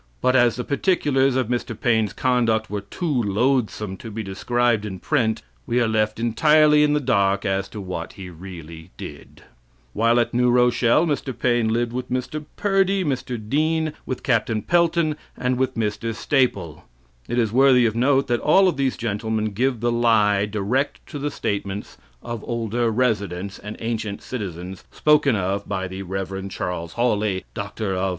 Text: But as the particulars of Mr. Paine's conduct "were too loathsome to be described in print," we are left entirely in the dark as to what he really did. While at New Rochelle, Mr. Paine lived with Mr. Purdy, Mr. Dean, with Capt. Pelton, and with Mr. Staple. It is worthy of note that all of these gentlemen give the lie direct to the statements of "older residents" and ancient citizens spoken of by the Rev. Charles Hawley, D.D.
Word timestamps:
But 0.19 0.35
as 0.35 0.55
the 0.55 0.63
particulars 0.63 1.35
of 1.35 1.47
Mr. 1.47 1.79
Paine's 1.79 2.11
conduct 2.11 2.71
"were 2.71 2.81
too 2.81 3.21
loathsome 3.21 3.97
to 3.97 4.09
be 4.09 4.23
described 4.23 4.83
in 4.83 4.97
print," 4.97 5.43
we 5.67 5.79
are 5.79 5.87
left 5.87 6.19
entirely 6.19 6.81
in 6.81 6.93
the 6.93 6.99
dark 6.99 7.45
as 7.45 7.69
to 7.69 7.79
what 7.79 8.13
he 8.13 8.27
really 8.31 8.89
did. 8.97 9.43
While 9.93 10.19
at 10.19 10.33
New 10.33 10.49
Rochelle, 10.49 11.05
Mr. 11.05 11.37
Paine 11.37 11.67
lived 11.67 11.93
with 11.93 12.09
Mr. 12.11 12.45
Purdy, 12.55 13.03
Mr. 13.05 13.37
Dean, 13.37 13.93
with 14.07 14.23
Capt. 14.23 14.49
Pelton, 14.65 15.17
and 15.37 15.59
with 15.59 15.75
Mr. 15.75 16.15
Staple. 16.15 16.83
It 17.27 17.37
is 17.37 17.51
worthy 17.53 17.85
of 17.85 17.95
note 17.95 18.25
that 18.25 18.39
all 18.39 18.67
of 18.67 18.77
these 18.77 18.97
gentlemen 18.97 19.51
give 19.51 19.81
the 19.81 19.91
lie 19.91 20.47
direct 20.47 21.05
to 21.11 21.19
the 21.19 21.29
statements 21.29 21.99
of 22.23 22.43
"older 22.45 22.89
residents" 22.89 23.59
and 23.59 23.77
ancient 23.79 24.23
citizens 24.23 24.83
spoken 24.89 25.35
of 25.35 25.69
by 25.69 25.87
the 25.87 26.01
Rev. 26.01 26.49
Charles 26.49 26.93
Hawley, 26.93 27.45
D.D. 27.53 28.01